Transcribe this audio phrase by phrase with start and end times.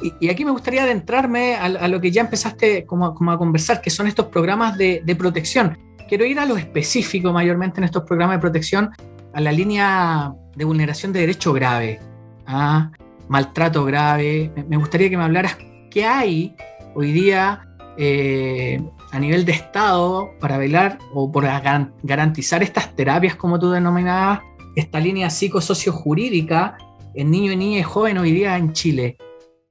[0.00, 4.06] Y, aquí me gustaría adentrarme a, lo que ya empezaste como, a conversar, que son
[4.06, 5.76] estos programas de, protección.
[6.08, 8.90] Quiero ir a lo específico mayormente en estos programas de protección,
[9.34, 12.00] a la línea de vulneración de derecho grave,
[12.46, 12.90] ¿ah?
[13.28, 14.52] maltrato grave.
[14.68, 15.58] Me, gustaría que me hablaras
[15.90, 16.54] qué hay
[16.94, 17.66] hoy día
[17.98, 18.80] eh,
[19.10, 21.60] a nivel de Estado para velar o para
[22.02, 24.40] garantizar estas terapias, como tú denominabas,
[24.76, 26.78] esta línea psicosociojurídica
[27.14, 29.18] en niño y niña y joven hoy día en Chile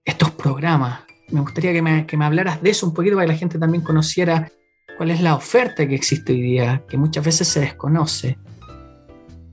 [0.07, 1.01] estos programas.
[1.29, 3.59] Me gustaría que me, que me hablaras de eso un poquito para que la gente
[3.59, 4.49] también conociera
[4.97, 8.37] cuál es la oferta que existe hoy día, que muchas veces se desconoce.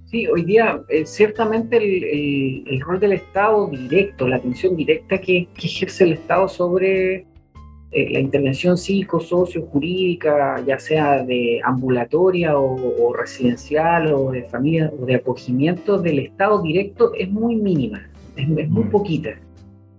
[0.06, 5.48] Sí, hoy día eh, ciertamente el, el, rol del Estado directo, la atención directa que,
[5.54, 7.26] que ejerce el Estado sobre
[7.90, 14.92] eh, la intervención psico, socio, jurídica, ya sea de ambulatoria o, residencial o de familia
[15.00, 18.90] o de acogimiento del Estado directo es muy mínima, es, es muy mm.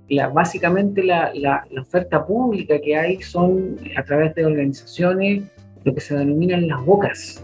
[0.05, 5.43] Poquita básicamente la, oferta pública que hay son a través de organizaciones,
[5.83, 7.43] lo que se denominan las bocas,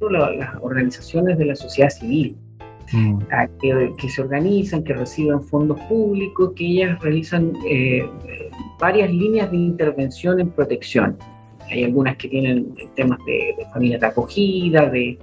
[0.00, 2.36] las organizaciones de la sociedad civil,
[2.92, 3.18] mm.
[3.60, 8.08] que, se organizan, que reciben fondos públicos, que ellas realizan eh,
[8.78, 11.16] varias líneas de intervención en protección.
[11.70, 15.18] Hay algunas que tienen temas de, de familia de acogida, de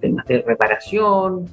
[0.00, 1.48] temas de reparación,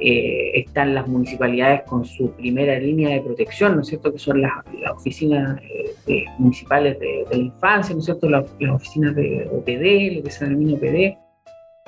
[0.00, 4.42] eh, están las municipalidades con su primera línea de protección, ¿no es cierto?, que son
[4.42, 4.52] las,
[4.92, 5.60] oficinas
[6.08, 10.44] eh, municipales de, la infancia, ¿no es cierto?, las, oficinas de OPD, lo que se
[10.44, 11.16] denomina OPD,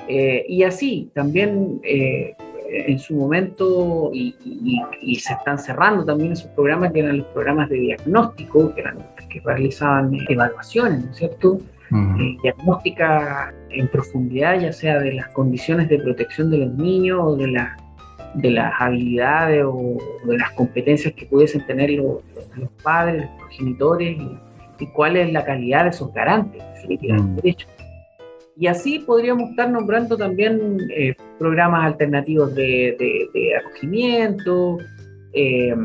[0.07, 4.33] eh, y así también en su momento, y,
[5.19, 9.41] se están cerrando también esos programas que eran los programas de diagnóstico, que, eran, que
[9.41, 11.59] realizaban evaluaciones, ¿no es cierto?,
[12.41, 17.47] diagnóstica en profundidad, ya sea de las condiciones de protección de los niños o de
[17.47, 17.77] la
[18.37, 22.21] de las habilidades o de las competencias que pudiesen tener los,
[22.83, 24.37] padres, los progenitores y,
[24.93, 27.49] cuál es la calidad de esos garantes, definitivamente.
[27.49, 27.77] Mm.
[28.59, 33.25] Y así podríamos estar nombrando también eh, programas alternativos de,
[33.59, 34.77] acogimiento,
[35.33, 35.75] eh,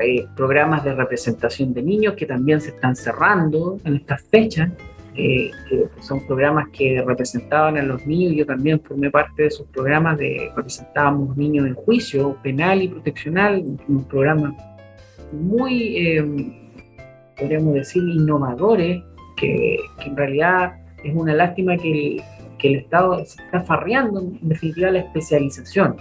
[0.00, 4.70] eh, programas de representación de niños que también se están cerrando en estas fechas
[5.16, 5.50] que
[6.00, 8.34] son programas que representaban a los niños.
[8.36, 13.64] Yo también formé parte de esos programas de representábamos niños en juicio penal y proteccional,
[13.88, 14.54] un programa
[15.32, 16.24] muy, eh,
[17.38, 19.02] podríamos decir, innovadores,
[19.36, 22.22] que, en realidad es una lástima que el,
[22.58, 25.96] que el Estado se está farreando en definitiva la especialización,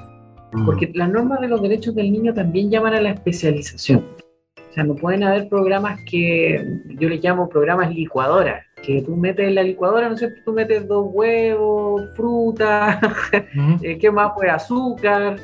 [0.53, 0.65] mm.
[0.65, 4.03] porque las normas de los derechos del niño también llaman a la especialización.
[4.57, 6.65] O sea, no pueden haber programas que
[6.99, 10.41] yo les llamo programas licuadoras, que tú metes en la licuadora, ¿no es cierto?
[10.45, 12.99] Tú metes dos huevos, fruta,
[13.81, 14.33] eh, ¿qué más?
[14.35, 15.37] Pues azúcar.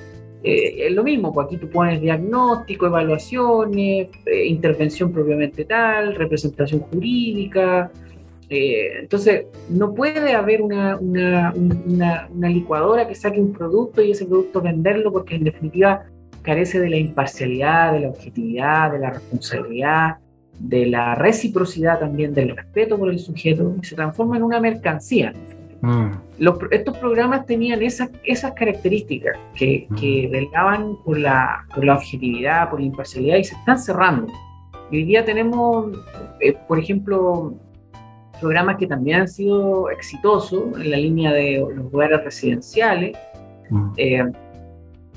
[0.44, 6.82] Eh, es lo mismo, pues aquí tú pones diagnóstico, evaluaciones, eh, intervención propiamente tal, representación
[6.82, 7.92] jurídica.
[8.50, 14.62] entonces, no puede haber una, una, una, licuadora que saque un producto y ese producto
[14.62, 16.04] venderlo porque en definitiva
[16.42, 20.18] carece de la imparcialidad, de la objetividad, de la responsabilidad,
[20.62, 25.34] de la reciprocidad también, del respeto por el sujeto, y se transforma en una mercancía.
[25.84, 26.12] Mm.
[26.70, 29.96] estos programas tenían esas, esas características que, mm.
[29.96, 34.32] que velaban por la, por la objetividad, por la imparcialidad y se están cerrando.
[34.92, 35.98] Y hoy día tenemos,
[36.40, 37.56] eh, por ejemplo,
[38.40, 43.18] programas que también han sido exitosos en la línea de los lugares residenciales.
[43.70, 43.94] Mm.
[43.98, 44.32] Eh,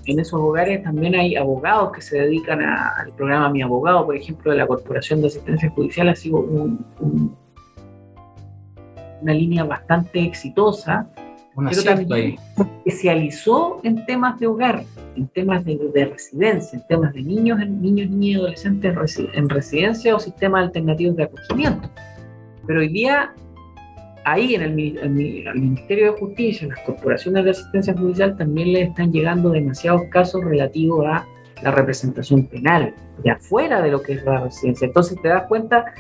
[0.06, 4.50] en esos hogares también hay abogados que se dedican al programa Mi Abogado, por ejemplo,
[4.50, 6.38] de la Corporación de Asistencia Judicial, ha sido
[9.20, 11.08] una línea bastante exitosa,
[11.56, 12.36] pero también
[12.84, 14.84] especializó en temas de hogar,
[15.16, 15.78] en temas de,
[16.10, 21.16] residencia, en temas de niños, en niños, niñas y adolescentes en residencia o sistemas alternativos
[21.16, 21.88] de acogimiento.
[22.66, 23.32] Pero hoy día
[24.24, 29.12] ahí en el, Ministerio de Justicia, en las corporaciones de asistencia judicial, también le están
[29.12, 31.26] llegando demasiados casos relativos a
[31.62, 34.86] la representación penal, de afuera de lo que es la residencia.
[34.86, 35.94] Entonces te das cuenta,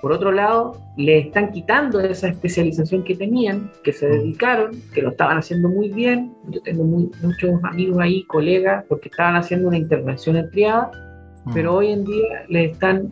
[0.00, 5.10] por otro lado, le están quitando esa especialización que tenían, que se dedicaron, que lo
[5.10, 6.32] estaban haciendo muy bien.
[6.48, 10.90] Yo tengo muchos amigos ahí, colegas, porque estaban haciendo una intervención en triada,
[11.52, 13.08] pero hoy en día le están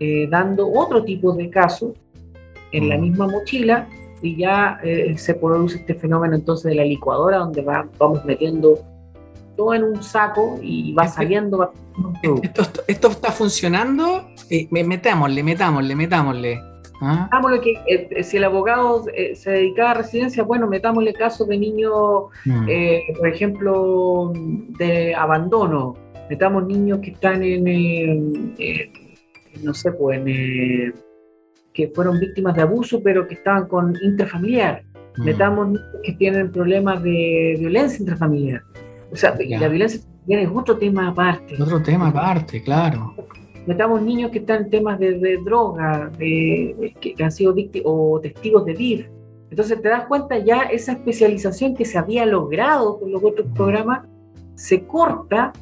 [0.00, 1.92] eh, dando otro tipo de casos
[2.72, 3.86] en la misma mochila
[4.22, 8.78] y ya eh, se produce este fenómeno entonces de la licuadora donde vamos metiendo
[9.56, 11.72] todo en un saco y va saliendo.
[12.42, 16.60] esto, esto, está funcionando, eh, metámosle, metámosle, metámosle.
[17.02, 17.24] ¿Ah?
[17.24, 19.04] Metámosle que eh, si el abogado
[19.34, 22.66] se dedicaba a residencia, bueno, metámosle casos de niños, mm.
[23.18, 24.32] por ejemplo,
[24.78, 25.96] de abandono.
[26.30, 27.66] Metamos niños que están en
[29.60, 30.92] no sé, pues, eh,
[31.72, 34.84] que fueron víctimas de abuso, pero que estaban con intrafamiliar.
[35.16, 35.24] Mm.
[35.24, 38.62] Metamos que tienen problemas de violencia intrafamiliar.
[39.10, 41.60] O sea, la violencia es otro tema aparte.
[41.60, 43.14] Otro tema aparte, claro.
[43.66, 48.64] Metamos niños que están en temas de, droga, de, que, han sido víctimas o testigos
[48.64, 49.06] de DIF.
[49.50, 54.06] Entonces te das cuenta ya esa especialización que se había logrado con los otros programas
[54.54, 55.52] se corta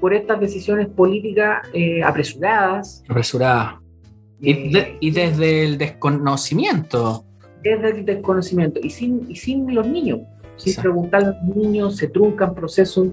[0.00, 3.04] por estas decisiones políticas eh, apresuradas.
[3.08, 3.74] Apresuradas.
[4.40, 7.24] Y, eh, y, desde el desconocimiento.
[7.62, 8.80] Desde el desconocimiento.
[8.82, 10.20] Y sin, y sin los niños.
[10.56, 13.08] Sin preguntar a los niños, se truncan procesos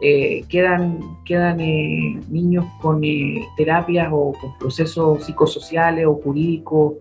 [0.00, 6.94] eh, quedan, quedan eh, niños con eh, terapias o con procesos psicosociales o jurídicos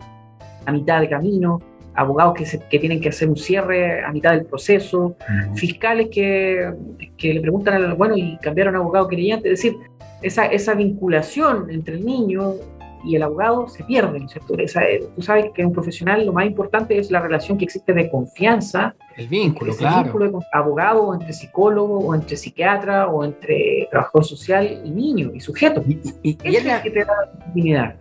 [0.66, 1.62] a mitad de camino,
[1.94, 5.16] abogados que, que tienen que hacer un cierre a mitad del proceso,
[5.54, 6.74] fiscales que,
[7.18, 9.78] que, le preguntan al bueno y cambiaron a abogado querellante, es decir,
[10.24, 12.56] esa, esa vinculación entre el niño
[13.04, 14.56] y el abogado se pierde, ¿cierto?
[14.58, 18.10] Eh, tú sabes que un profesional lo más importante es la relación que existe de
[18.10, 18.96] confianza.
[19.16, 20.04] El vínculo, claro.
[20.04, 25.32] vínculo de abogado, o entre psicólogo, o entre psiquiatra, o entre trabajador social y niño
[25.34, 25.84] y sujeto.
[25.88, 27.96] Y, y, es que te da la dignidad.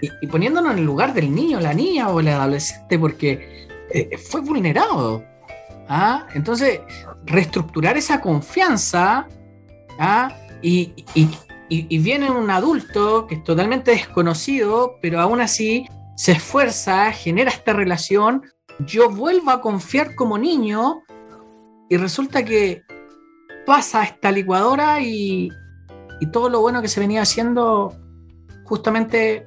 [0.00, 4.40] Y, poniéndonos en el lugar del niño, la niña o el adolescente, porque eh, fue
[4.40, 5.22] vulnerado.
[5.88, 6.26] ¿ah?
[6.34, 6.80] Entonces,
[7.24, 9.26] reestructurar esa confianza
[9.98, 10.36] ¿ah?
[10.62, 11.28] y, y,
[11.68, 18.42] viene un adulto que es totalmente desconocido, pero aún así se esfuerza, genera esta relación,
[18.80, 21.02] yo vuelvo a confiar como niño
[21.88, 22.82] y resulta que
[23.64, 25.50] pasa esta licuadora y,
[26.32, 27.94] todo lo bueno que se venía haciendo
[28.64, 29.46] justamente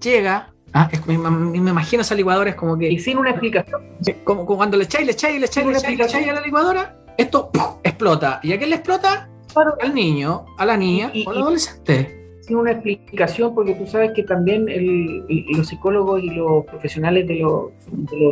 [0.00, 0.52] llega.
[0.72, 2.90] Ah, me, imagino esa licuadora es como que...
[2.90, 3.80] Y sin una explicación.
[4.24, 7.50] Como, cuando le echáis, le echáis, le echáis, le echáis, a la licuadora, esto
[7.84, 8.40] explota.
[8.42, 9.30] ¿Y a quién le explota?
[9.56, 12.20] Al niño, a la niña o al adolescente.
[12.40, 14.66] Sin una explicación, porque tú sabes que también
[15.56, 17.72] los psicólogos y los profesionales de lo,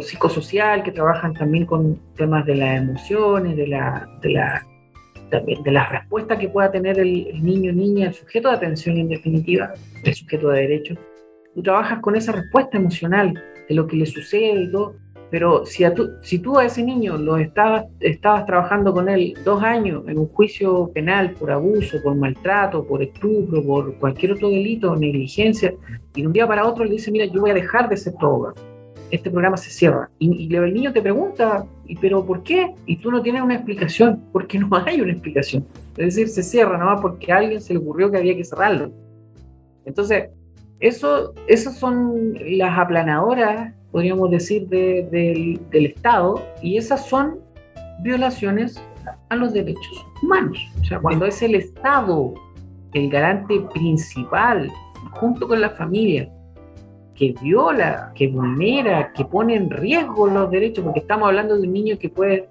[0.03, 4.67] psicosocial que trabajan también con temas de las emociones, de la, de la
[5.31, 9.09] también de las respuestas que pueda tener el, niño, niña, el sujeto de atención en
[9.09, 9.73] definitiva,
[10.05, 10.95] el sujeto de derecho.
[11.55, 14.95] Tú trabajas con esa respuesta emocional de lo que le sucede y todo,
[15.33, 15.83] pero si,
[16.21, 17.87] si tú a ese niño lo estabas,
[18.21, 23.65] trabajando con él dos años en un juicio penal por abuso, por maltrato, por estupro,
[23.65, 25.73] por cualquier otro delito, negligencia,
[26.15, 28.13] y de un día para otro le dice, mira, yo voy a dejar de ser
[28.21, 28.53] todo
[29.11, 30.11] este programa se cierra.
[30.19, 32.75] Y, el niño te pregunta, ¿y pero por qué?
[32.87, 35.67] Y tú no tienes una explicación, porque no hay una explicación.
[35.97, 38.91] Es decir, se cierra nomás porque a alguien se le ocurrió que había que cerrarlo.
[39.85, 40.31] Entonces,
[40.83, 47.39] eso, esas son las aplanadoras podríamos decir, del Estado, y esas son
[48.01, 48.83] violaciones
[49.29, 50.59] a los derechos humanos.
[50.81, 52.35] O sea, cuando es el Estado
[52.95, 54.71] el garante principal,
[55.13, 56.29] junto con la familia,
[57.15, 61.73] que viola, que vulnera, que pone en riesgo los derechos, porque estamos hablando de un
[61.73, 62.49] niño que puede,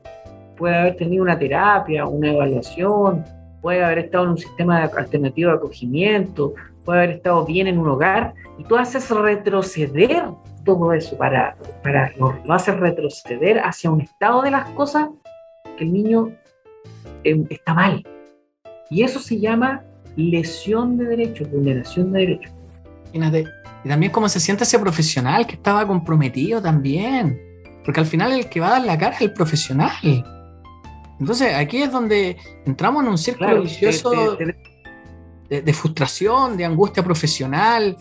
[0.55, 3.23] puede haber tenido una terapia, una evaluación,
[3.61, 6.53] puede haber estado en un sistema alternativo de acogimiento,
[6.91, 10.25] puede haber estado bien en un hogar, y tú haces retroceder
[10.65, 15.07] todo eso para, para lo, hace retroceder hacia un estado de las cosas
[15.77, 16.35] que el niño
[17.23, 18.05] em, está mal.
[18.89, 19.83] Y eso se llama
[20.17, 22.51] lesión de derechos, vulneración de derechos.
[23.13, 27.39] Y también cómo se siente ese profesional que estaba comprometido también.
[27.85, 30.25] Porque al final el que va a dar la cara es el profesional.
[31.21, 34.37] Entonces aquí es donde entramos en un círculo vicioso
[35.59, 37.97] de, frustración, de angustia profesional,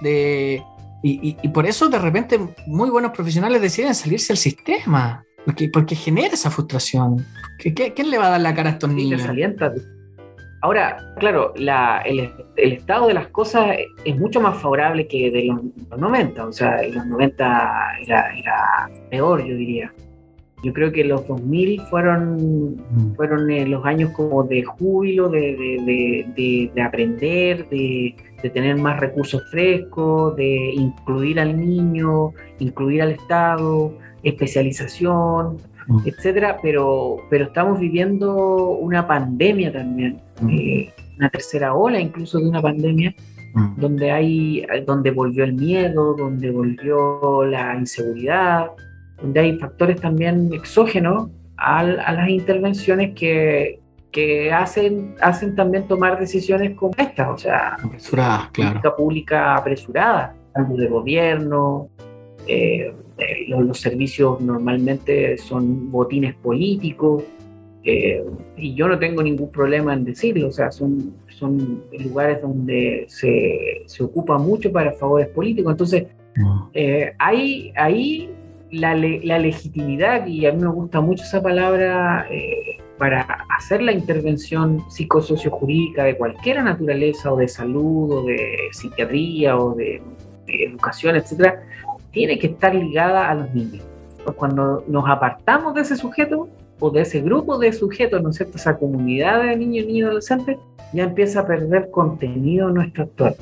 [0.00, 0.62] de,
[1.02, 6.32] y, por eso de repente muy buenos profesionales deciden salirse del sistema, porque, porque genera
[6.32, 7.26] esa frustración.
[7.58, 9.22] ¿Quién le va a dar la cara a estos niños?
[10.62, 11.52] Ahora, claro,
[12.06, 16.46] el, estado de las cosas es mucho más favorable que de los, 90.
[16.46, 19.92] O sea, en los 90 era, peor, yo diría.
[20.64, 23.14] Yo creo que los 2000 fueron, mm.
[23.14, 30.36] fueron eh, los años como de júbilo, de aprender, de, de tener más recursos frescos,
[30.36, 35.56] de incluir al niño, incluir al Estado, especialización,
[35.86, 35.98] mm.
[36.04, 40.50] etcétera, pero, pero estamos viviendo una pandemia también, mm.
[40.50, 43.14] eh, una tercera ola incluso de una pandemia,
[43.54, 43.80] mm.
[43.80, 48.72] donde hay, donde volvió el miedo, donde volvió la inseguridad,
[49.20, 53.80] donde hay factores también exógenos a, a las intervenciones que,
[54.14, 60.76] que hacen, hacen también tomar decisiones como estas, o sea, apresuradas, política pública apresurada, algo
[60.76, 61.88] de gobierno,
[62.46, 67.24] eh, eh, los, servicios normalmente son botines políticos,
[67.82, 68.24] eh,
[68.56, 73.82] y yo no tengo ningún problema en decirlo, o sea, son, son lugares donde se,
[73.86, 75.72] se ocupa mucho para favores políticos.
[75.72, 76.06] Entonces,
[76.72, 78.30] eh, hay ahí
[78.74, 84.82] la, legitimidad, y a mí me gusta mucho esa palabra, eh, para hacer la intervención
[84.88, 90.02] psicosociojurídica de cualquier naturaleza, o de salud, o de psiquiatría, o de,
[90.46, 91.62] educación, etcétera,
[92.12, 93.82] tiene que estar ligada a los niños.
[94.24, 96.48] Pues cuando nos apartamos de ese sujeto,
[96.80, 98.56] o de ese grupo de sujetos, ¿no es cierto?
[98.56, 100.58] Esa comunidad de niños, niños y adolescentes,
[100.92, 103.34] ya empieza a perder contenido en nuestro actor.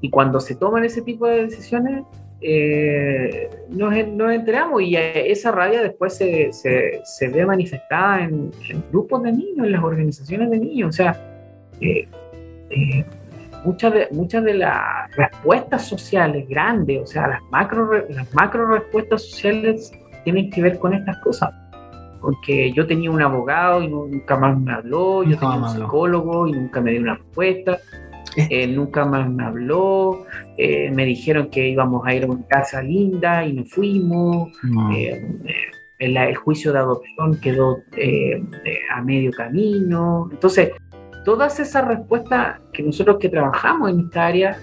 [0.00, 2.04] Y cuando se toman ese tipo de decisiones,
[2.40, 8.52] eh, nos, nos, enteramos y esa rabia después se, se, se ve manifestada en,
[8.92, 10.90] grupos de niños, en las organizaciones de niños.
[10.90, 11.20] O sea,
[11.80, 12.06] eh,
[12.70, 13.04] eh,
[13.64, 19.22] muchas, de, muchas de las respuestas sociales grandes, o sea, las macro, las macro respuestas
[19.22, 19.92] sociales
[20.24, 21.50] tienen que ver con estas cosas.
[22.20, 26.52] Porque yo tenía un abogado y nunca más me habló, yo tenía un psicólogo y
[26.52, 27.78] nunca me dio una respuesta,
[28.36, 28.66] eh.
[28.66, 33.44] nunca más me habló, eh, me dijeron que íbamos a ir a una casa linda
[33.44, 34.52] y no fuimos,
[34.94, 35.20] eh,
[35.98, 37.78] el, juicio de adopción quedó
[38.94, 40.70] a medio camino, entonces
[41.24, 44.58] todas esas respuestas que nosotros que trabajamos en esta área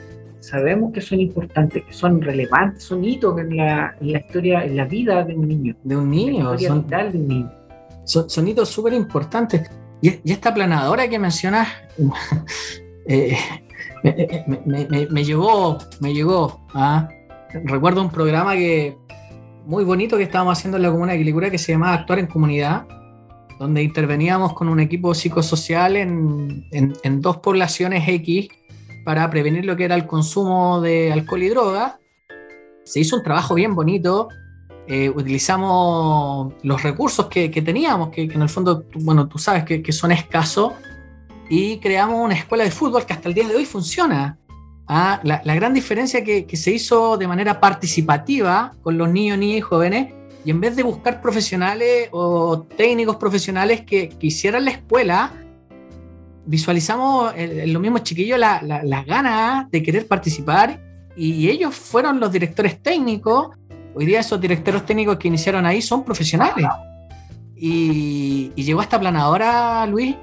[0.45, 5.23] sabemos que son importantes, que son relevantes, son hitos en la, historia, en la vida
[5.23, 5.75] de un niño.
[5.83, 7.51] De un niño, son, de un niño.
[8.05, 9.69] Son, hitos súper importantes.
[10.01, 11.67] Y, esta planadora que mencionas
[13.07, 13.37] eh,
[15.11, 16.65] me, llegó, me llegó.
[16.73, 17.07] ¿ah?
[17.65, 18.97] Recuerdo un programa que
[19.65, 22.27] muy bonito que estábamos haciendo en la Comuna de Quilicura que se llamaba Actuar en
[22.27, 22.87] Comunidad,
[23.59, 28.49] donde interveníamos con un equipo psicosocial en, en dos poblaciones X
[29.05, 31.99] para prevenir lo que era el consumo de alcohol y droga.
[32.83, 34.27] Se hizo un trabajo bien bonito.
[34.87, 40.11] Eh, utilizamos los recursos que, teníamos, que, en el fondo, bueno, tú sabes que, son
[40.11, 40.73] escasos,
[41.49, 44.37] y creamos una escuela de fútbol que hasta el día de hoy funciona.
[44.87, 49.57] Ah, la, gran diferencia que, que se hizo de manera participativa con los niños, niñas
[49.57, 54.71] y jóvenes, y en vez de buscar profesionales o técnicos profesionales que, que hicieran la
[54.71, 55.31] escuela,
[56.45, 60.79] visualizamos en los mismos chiquillos las ganas de querer participar
[61.15, 63.49] y ellos fueron los directores técnicos.
[63.95, 66.67] Hoy día esos directores técnicos que iniciaron ahí son profesionales.
[67.55, 70.15] Y, llegó esta planadora, Luis,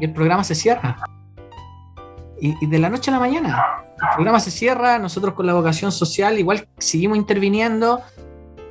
[0.00, 0.96] y el programa se cierra.
[2.40, 3.64] Y, de la noche a la mañana,
[4.00, 8.00] el programa se cierra, nosotros con la vocación social igual seguimos interviniendo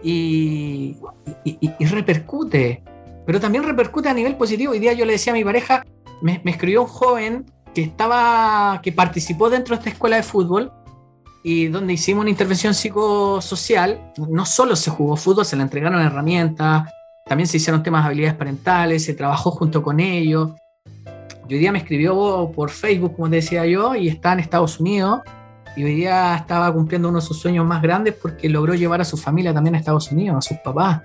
[0.03, 0.97] y,
[1.45, 2.83] y repercute.
[3.25, 4.73] Pero también repercute a nivel positivo.
[4.73, 5.83] Hoy día yo le decía a mi pareja,
[6.21, 10.71] me, escribió un joven que estaba, que participó dentro de esta escuela de fútbol
[11.43, 14.11] y donde hicimos una intervención psicosocial.
[14.17, 16.89] No solo se jugó fútbol, se le entregaron herramientas,
[17.25, 20.51] también se hicieron temas de habilidades parentales, se trabajó junto con ellos.
[21.51, 25.19] Hoy día me escribió por Facebook, como te decía yo, y está en Estados Unidos.
[25.75, 29.03] Y hoy día estaba cumpliendo uno de sus sueños más grandes porque logró llevar a
[29.03, 31.01] su familia también a Estados Unidos, a sus papás.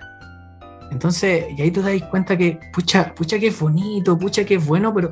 [0.93, 4.65] Entonces, y ahí te das cuenta que, pucha, pucha que es bonito, pucha que es
[4.65, 5.11] bueno, pero,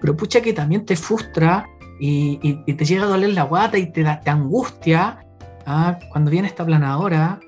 [0.00, 1.66] pero pucha que también te frustra
[1.98, 5.18] y, te llega a doler la guata y te, da, angustia
[5.66, 5.98] ¿ah?
[6.12, 7.40] cuando viene esta planadora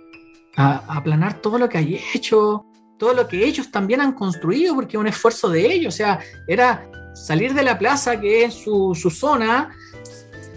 [0.56, 2.64] a, aplanar todo lo que hay hecho,
[2.98, 5.94] todo lo que ellos también han construido, porque es un esfuerzo de ellos.
[5.94, 6.18] O sea,
[6.48, 6.90] era
[7.26, 9.70] salir de la plaza, que es su, su zona,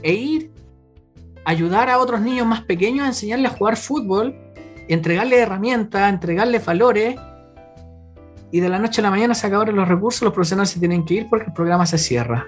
[0.03, 0.51] e ir
[1.45, 4.35] a ayudar a otros niños más pequeños a enseñarles a jugar fútbol
[4.93, 7.15] entregarle herramientas, entregarle valores,
[8.51, 11.05] y de la noche a la mañana se acabaron los recursos, los profesionales se tienen
[11.05, 12.45] que ir porque el programa se cierra.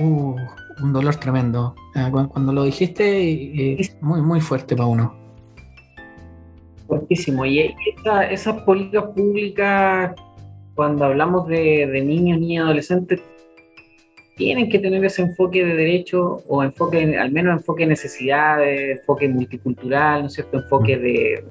[0.00, 0.36] Uh,
[0.82, 1.74] un dolor tremendo.
[1.94, 5.14] Ah, cuando lo dijiste, es muy, muy fuerte para uno.
[6.86, 7.44] Fuertísimo.
[7.44, 7.74] Y
[8.30, 10.14] esas políticas públicas,
[10.82, 13.20] cuando hablamos de, niños, niñas, adolescentes,
[14.34, 19.28] tienen que tener ese enfoque de derecho o enfoque, al menos enfoque de necesidades, enfoque
[19.28, 20.44] multicultural, ¿no es?
[20.52, 21.44] Enfoque de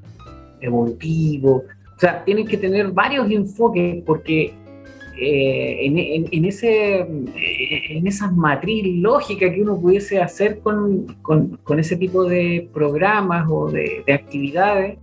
[0.59, 1.63] evolutivo.
[1.95, 4.53] O sea, tienen que tener varios enfoques porque
[5.17, 12.25] eh, en, ese, en esa matriz lógica que uno pudiese hacer con, con, ese tipo
[12.25, 14.97] de programas o de, actividades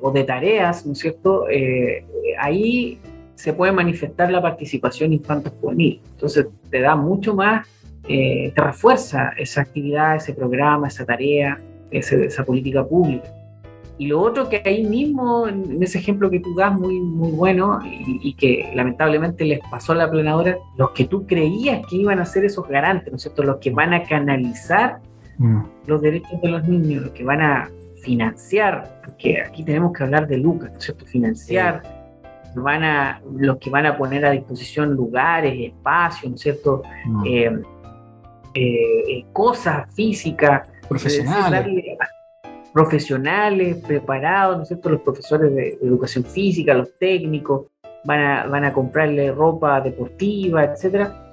[0.00, 1.48] o de tareas, ¿no es cierto?
[1.48, 2.04] Eh,
[2.38, 2.98] ahí
[3.34, 6.00] se puede manifestar la participación infanto-juvenil.
[6.14, 7.66] Entonces te da mucho más,
[8.08, 11.58] eh, te refuerza esa actividad, ese programa, esa tarea,
[11.90, 13.28] esa política pública.
[13.98, 17.80] Y lo otro que ahí mismo, en ese ejemplo que tú das, muy, muy bueno,
[17.84, 22.24] y, que lamentablemente les pasó a la planadora, los que tú creías que iban a
[22.24, 23.42] ser esos garantes, ¿no es cierto?
[23.42, 25.00] Los que van a canalizar
[25.38, 25.62] mm.
[25.86, 27.68] los derechos de los niños, los que van a
[28.02, 31.06] financiar, porque aquí tenemos que hablar de lucas, ¿no es cierto?
[31.06, 31.82] Financiar
[32.54, 36.82] van a, los que van a poner a disposición lugares, espacios, ¿no es cierto?
[37.06, 37.26] Mm.
[37.26, 37.62] Eh,
[38.54, 40.68] eh, cosas físicas.
[40.88, 41.98] Profesionales.
[42.72, 44.88] profesionales, preparados, ¿no es cierto?
[44.88, 47.66] Los profesores de educación física, los técnicos,
[48.04, 51.24] van a, van a comprarle ropa deportiva, etcétera.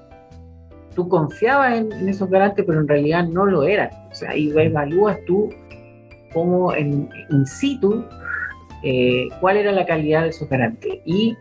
[0.94, 3.90] Tú confiabas en, esos garantes, pero en realidad no lo eran.
[4.12, 5.50] O sea, ahí evalúas tú
[6.34, 8.04] cómo en in situ
[8.84, 11.00] eh, cuál era la calidad de esos garantes.
[11.06, 11.36] Y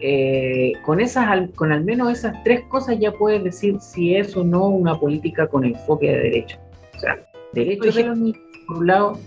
[0.00, 4.44] eh, con, esas, con al menos esas tres cosas ya puedes decir si es o
[4.44, 6.58] no una política con enfoque de derecho.
[6.96, 7.18] O sea,
[7.52, 9.18] derecho de los niños, por un lado.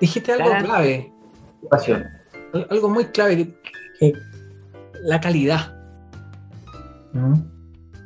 [0.00, 1.12] Dijiste algo clave.
[2.70, 3.54] Algo muy clave,
[3.98, 4.12] que,
[5.04, 5.74] la calidad.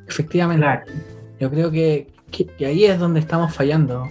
[0.09, 0.93] Efectivamente.
[1.41, 2.13] Yo creo que,
[2.61, 4.07] ahí es donde estamos fallando.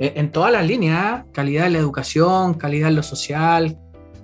[0.00, 1.24] En, todas las líneas, ¿eh?
[1.32, 3.76] calidad en la educación, calidad en lo social,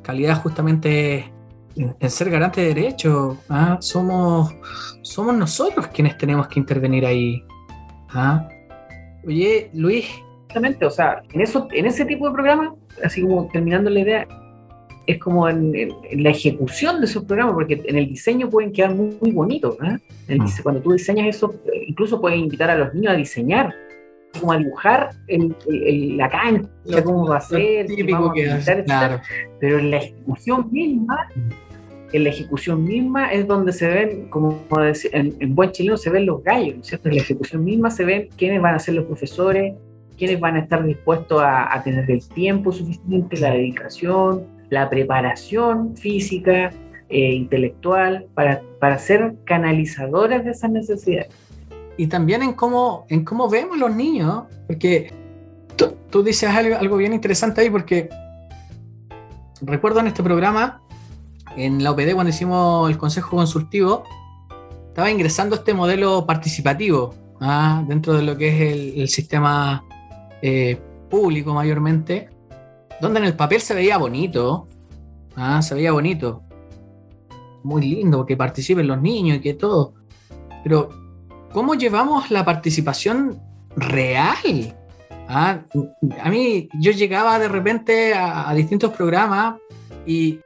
[0.02, 1.32] calidad justamente
[1.76, 3.38] en, ser garante de derechos.
[3.48, 3.78] ¿ah?
[3.80, 4.54] Somos,
[5.02, 7.42] somos nosotros quienes tenemos que intervenir ahí.
[8.10, 8.48] ¿ah?
[9.26, 10.06] Oye, Luis.
[10.42, 14.28] Exactamente, o sea, en, eso, en ese tipo de programas, así como terminando la idea,
[15.06, 15.72] es como en,
[16.12, 19.76] la ejecución de esos programas, porque en el diseño pueden quedar muy, muy bonitos.
[19.82, 20.38] ¿eh?
[20.62, 21.52] Cuando tú diseñas eso,
[21.88, 23.74] incluso puedes invitar a los niños a diseñar
[24.44, 28.46] como a dibujar la cancha, cómo va a ser, típico que
[29.58, 31.28] pero en la ejecución misma,
[32.12, 34.62] en la ejecución misma es donde se ven, como
[35.12, 37.08] en, en, buen chileno se ven los gallos, ¿cierto?
[37.08, 39.74] En la ejecución misma se ven quiénes van a ser los profesores,
[40.18, 46.70] quiénes van a estar dispuestos a, tener el tiempo suficiente, la dedicación, la preparación física,
[47.08, 51.28] e intelectual, para, para ser canalizadores de esas necesidades
[51.96, 55.12] y también en cómo, en cómo vemos los niños, porque
[56.10, 58.08] tú, dices algo, algo, bien interesante ahí, porque
[59.60, 60.82] recuerdo en este programa,
[61.56, 64.04] en la OPD, cuando hicimos el consejo consultivo,
[64.88, 67.84] estaba ingresando este modelo participativo ¿ah?
[67.86, 69.84] dentro de lo que es el, sistema
[70.42, 72.28] eh, público mayormente,
[73.00, 74.68] donde en el papel se veía bonito,
[75.36, 75.62] ¿ah?
[75.62, 76.42] se veía bonito,
[77.62, 79.94] muy lindo que participen los niños y que todo,
[80.62, 81.03] pero
[81.54, 83.40] ¿cómo llevamos la participación
[83.76, 84.76] real?
[85.28, 85.60] Ah,
[86.22, 89.54] a mí, yo llegaba de repente a, distintos programas
[90.04, 90.40] y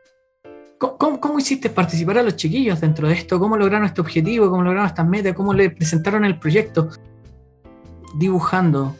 [0.79, 3.40] ¿cómo, hiciste participar a los chiquillos dentro de esto?
[3.40, 4.51] ¿Cómo lograron este objetivo?
[4.51, 5.35] ¿Cómo lograron estas metas?
[5.35, 6.90] ¿Cómo le presentaron el proyecto?
[8.14, 8.94] Dibujando.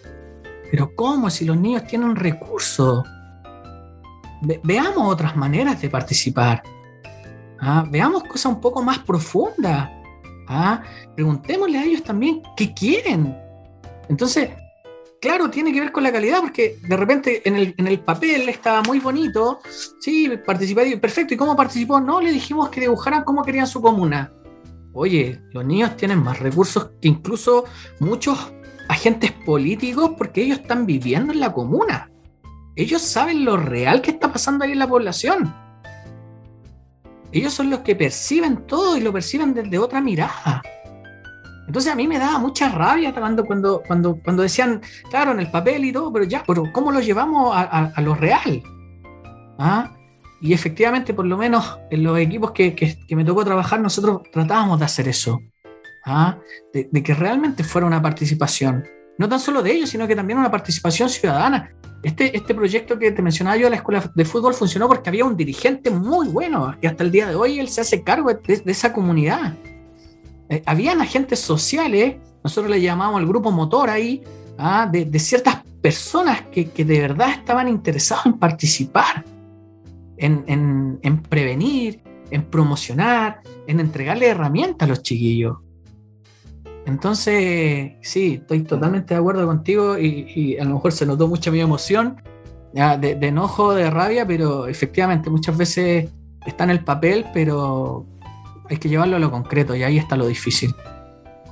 [0.71, 1.31] Pero ¿cómo?
[1.31, 3.07] Si los niños tienen recursos.
[4.65, 6.63] veamos otras maneras de participar.
[7.61, 9.98] Ah, veamos cosas un poco más profundas.
[10.49, 10.83] ¿Ah?
[11.15, 13.37] Preguntémosle a ellos también qué quieren.
[14.09, 14.51] Entonces,
[15.21, 18.49] claro, tiene que ver con la calidad, porque de repente en el, en el papel
[18.49, 19.61] estaba muy bonito,
[20.01, 21.35] sí, participativo, perfecto.
[21.35, 22.01] ¿Y cómo participó?
[22.01, 24.33] No, le dijimos que dibujaran cómo querían su comuna.
[24.95, 27.65] Oye, los niños tienen más recursos que incluso
[28.01, 28.53] muchos
[28.89, 32.11] agentes políticos porque ellos están viviendo en la comuna.
[32.75, 35.55] Ellos saben lo real que está pasando ahí en la población.
[37.33, 40.63] Ellos son los que perciben todo y lo perciben desde otra mirada.
[41.67, 45.51] Entonces a mí me daba mucha rabia cuando, cuando, cuando, cuando decían, claro, en el
[45.51, 48.63] papel y todo, pero ya, pero ¿cómo lo llevamos a, lo real?
[49.59, 49.95] ¿Ah?
[50.41, 54.79] Y efectivamente, por lo menos en los equipos que, que, me tocó trabajar, nosotros tratábamos
[54.79, 55.41] de hacer eso.
[56.07, 56.39] ¿Ah?
[56.73, 58.85] De, de, que realmente fuera una participación.
[59.19, 61.73] No tan solo de ellos, sino que también una participación ciudadana.
[62.03, 65.37] Este, este proyecto que te mencionaba yo, la escuela de fútbol, funcionó porque había un
[65.37, 68.93] dirigente muy bueno, que hasta el día de hoy él se hace cargo de, esa
[68.93, 69.55] comunidad.
[70.49, 74.23] Eh, habían agentes sociales, nosotros le llamamos al grupo motor ahí,
[74.57, 74.89] ¿ah?
[74.91, 79.25] de, ciertas personas que, de verdad estaban interesados en participar,
[80.17, 82.01] en, en prevenir,
[82.31, 85.57] en promocionar, en entregarle herramientas a los chiquillos.
[86.89, 91.61] Entonces, sí, estoy totalmente de acuerdo contigo y, a lo mejor se notó mucha mi
[91.61, 92.17] emoción,
[92.73, 96.09] de, enojo, de rabia, pero efectivamente muchas veces
[96.47, 98.07] está en el papel, pero
[98.71, 100.75] hay que llevarlo a lo concreto y ahí está lo difícil.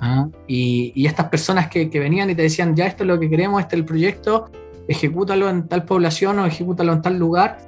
[0.01, 0.27] ¿ah?
[0.47, 3.77] Y, estas personas que, venían y te decían, ya esto es lo que queremos, este
[3.77, 4.51] es el proyecto,
[4.89, 7.59] ejecútalo en tal población o ejecútalo en tal lugar.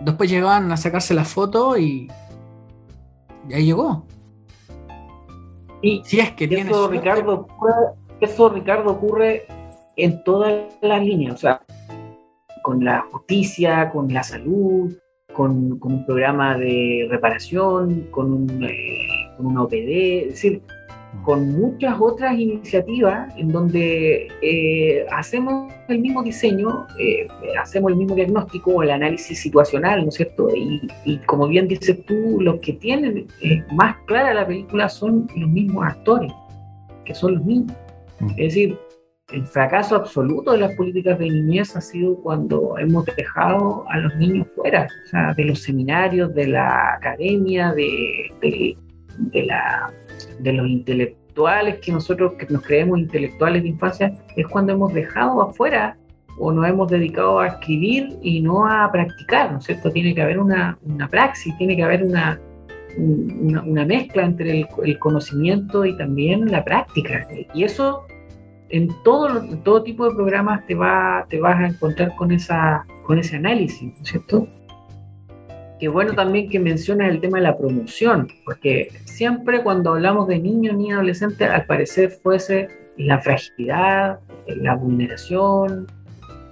[0.00, 2.10] Después llegaban a sacarse la foto y,
[3.50, 4.06] y ahí llegó.
[5.82, 7.48] Y si es que eso, Ricardo,
[8.20, 9.44] eso, Ricardo, ocurre
[9.96, 11.62] en todas las líneas, o sea,
[12.62, 14.96] con la justicia, con la salud,
[15.32, 20.62] con, un programa de reparación, con, un, eh, con una OPD, es decir,
[21.24, 27.28] con muchas otras iniciativas en donde eh, hacemos el mismo diseño, eh,
[27.60, 30.48] hacemos el mismo diagnóstico, el análisis situacional, ¿no es cierto?
[30.54, 35.50] Y, como bien dices tú, los que tienen eh, más clara la película son los
[35.50, 36.32] mismos actores,
[37.04, 37.76] que son los mismos.
[38.20, 38.30] Mm.
[38.30, 38.78] Es decir,
[39.32, 44.14] el fracaso absoluto de las políticas de niñez ha sido cuando hemos dejado a los
[44.16, 48.76] niños fuera, o sea, de los seminarios, de la academia, de,
[49.18, 49.92] de la
[50.38, 55.42] de los intelectuales que nosotros que nos creemos intelectuales de infancia es cuando hemos dejado
[55.42, 55.96] afuera
[56.38, 59.90] o nos hemos dedicado a escribir y no a practicar, ¿no es cierto?
[59.90, 62.40] Tiene que haber una, una praxis, tiene que haber una,
[62.96, 67.26] una, mezcla entre el, conocimiento y también la práctica.
[67.54, 68.06] Y eso
[68.70, 73.18] en todo, todo tipo de programas te, va, te vas a encontrar con, esa, con
[73.18, 74.48] ese análisis, ¿no es cierto?
[75.82, 80.38] Qué bueno también que mencionas el tema de la promoción, porque siempre cuando hablamos de
[80.38, 85.88] niños, ni adolescentes, al parecer fuese la fragilidad, la vulneración,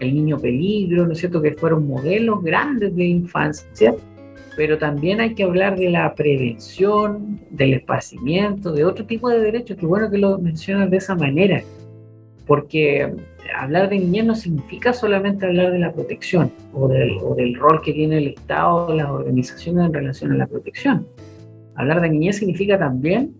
[0.00, 1.40] el niño peligro, ¿no es cierto?
[1.40, 3.94] Que fueron modelos grandes de infancia,
[4.56, 9.76] pero también hay que hablar de la prevención, del esparcimiento, de otro tipo de derechos.
[9.78, 11.62] Qué bueno que lo mencionas de esa manera,
[12.50, 13.14] porque
[13.56, 18.18] hablar de niñez no significa solamente hablar de la protección o del, rol que tiene
[18.18, 21.06] el Estado o las organizaciones en relación a la protección.
[21.76, 23.36] Hablar de niñez significa también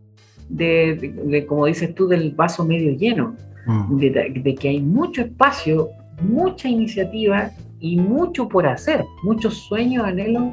[0.49, 3.35] de, como dices tú, del vaso medio lleno,
[3.67, 3.99] mm.
[3.99, 5.89] de, que hay mucho espacio,
[6.23, 10.53] mucha iniciativa y mucho por hacer, muchos sueños, anhelos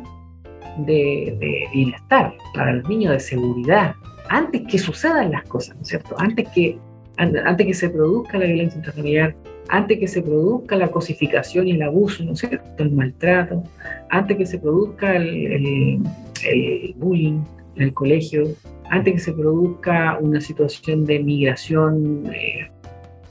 [0.80, 3.93] de, bienestar para los niños, de seguridad,
[4.30, 6.15] antes que sucedan las cosas, ¿no es cierto?
[6.17, 6.80] Antes que
[7.18, 9.36] antes que se produzca la violencia intrafamiliar,
[9.70, 12.84] antes que se produzca la cosificación y el abuso, ¿no es cierto?
[12.84, 13.64] El maltrato,
[14.10, 16.02] antes que se produzca el,
[16.96, 17.42] bullying
[17.76, 18.44] en el colegio,
[18.90, 22.72] antes que se produzca una situación de migración eh,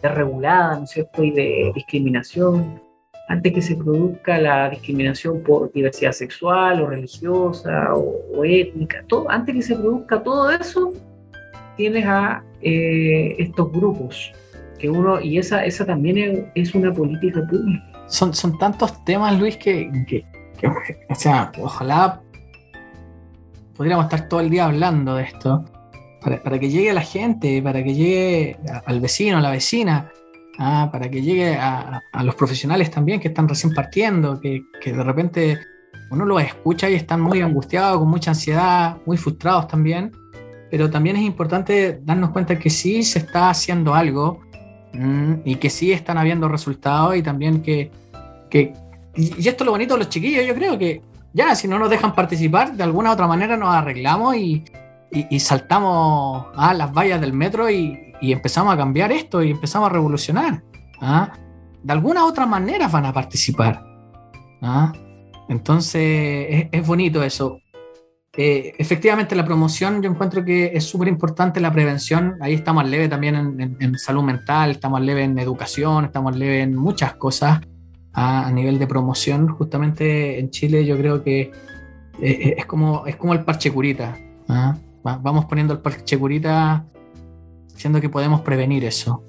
[0.02, 1.24] ¿no es cierto?
[1.24, 2.80] Y de discriminación,
[3.28, 9.54] antes que se produzca la discriminación por diversidad sexual o religiosa o, étnica, todo, antes
[9.54, 10.92] que se produzca todo eso,
[11.76, 14.32] tienes a eh, estos grupos
[14.78, 17.84] que uno, y esa, esa también es, una política pública.
[18.08, 19.90] Son, son tantos temas, Luis, que,
[21.08, 22.20] o sea, ojalá
[23.74, 25.64] podríamos estar todo el día hablando de esto,
[26.20, 30.10] para, que llegue a la gente, para que llegue al vecino, a la vecina,
[30.58, 35.02] ah, para que llegue a, los profesionales también que están recién partiendo, que, que de
[35.04, 35.58] repente
[36.10, 40.12] uno los escucha y están muy angustiados, con mucha ansiedad, muy frustrados también
[40.70, 44.40] pero también es importante darnos cuenta que sí se está haciendo algo
[44.92, 47.90] mm, y que sí están habiendo resultados y también que,
[48.50, 48.72] que,
[49.14, 51.02] y esto es lo bonito de los chiquillos, yo creo que
[51.36, 54.64] ya, si no nos dejan participar, de alguna otra manera nos arreglamos y,
[55.12, 59.90] y, saltamos a las vallas del metro y, y, empezamos a cambiar esto y empezamos
[59.90, 60.62] a revolucionar.
[61.02, 61.32] ¿ah?
[61.82, 63.84] De alguna otra manera van a participar.
[64.62, 64.94] ¿ah?
[65.50, 67.60] Entonces es, es bonito eso.
[68.38, 72.36] Eh, efectivamente, la promoción yo encuentro que es súper importante la prevención.
[72.40, 76.38] Ahí estamos al leve también en, salud mental, estamos al leve en educación, estamos al
[76.38, 77.60] leve en muchas cosas
[78.12, 79.48] a, nivel de promoción.
[79.48, 81.50] Justamente en Chile yo creo que eh,
[82.20, 84.16] eh, es, como, es como el parche curita.
[84.48, 84.76] ¿ah?
[85.02, 86.84] vamos poniendo el parche curita,
[87.74, 89.22] siendo que podemos prevenir eso.